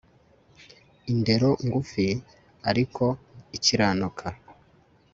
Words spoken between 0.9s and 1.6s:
Indero